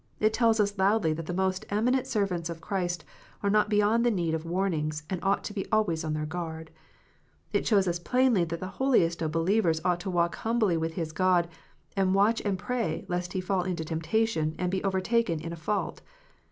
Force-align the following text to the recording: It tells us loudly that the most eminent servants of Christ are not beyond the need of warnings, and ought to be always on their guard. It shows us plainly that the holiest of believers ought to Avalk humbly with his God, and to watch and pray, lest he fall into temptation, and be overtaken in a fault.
It 0.19 0.33
tells 0.33 0.59
us 0.59 0.79
loudly 0.79 1.13
that 1.13 1.27
the 1.27 1.31
most 1.31 1.63
eminent 1.69 2.07
servants 2.07 2.49
of 2.49 2.59
Christ 2.59 3.05
are 3.43 3.51
not 3.51 3.69
beyond 3.69 4.03
the 4.03 4.09
need 4.09 4.33
of 4.33 4.45
warnings, 4.45 5.03
and 5.11 5.19
ought 5.23 5.43
to 5.43 5.53
be 5.53 5.67
always 5.71 6.03
on 6.03 6.13
their 6.13 6.25
guard. 6.25 6.71
It 7.53 7.67
shows 7.67 7.87
us 7.87 7.99
plainly 7.99 8.43
that 8.45 8.59
the 8.59 8.65
holiest 8.81 9.21
of 9.21 9.31
believers 9.31 9.79
ought 9.85 9.99
to 9.99 10.09
Avalk 10.09 10.33
humbly 10.37 10.75
with 10.75 10.93
his 10.93 11.11
God, 11.11 11.47
and 11.95 12.13
to 12.13 12.15
watch 12.15 12.41
and 12.43 12.57
pray, 12.57 13.05
lest 13.09 13.33
he 13.33 13.41
fall 13.41 13.61
into 13.61 13.85
temptation, 13.85 14.55
and 14.57 14.71
be 14.71 14.83
overtaken 14.83 15.39
in 15.39 15.53
a 15.53 15.55
fault. 15.55 16.01